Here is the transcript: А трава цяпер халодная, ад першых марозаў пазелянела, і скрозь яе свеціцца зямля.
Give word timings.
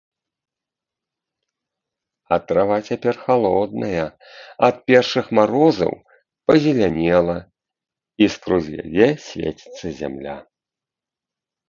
А 2.37 2.39
трава 2.51 2.77
цяпер 2.93 3.15
халодная, 3.25 4.05
ад 4.69 4.75
першых 4.93 5.25
марозаў 5.41 5.93
пазелянела, 6.51 7.37
і 8.25 8.31
скрозь 8.37 8.71
яе 8.83 9.07
свеціцца 9.31 9.87
зямля. 10.03 10.37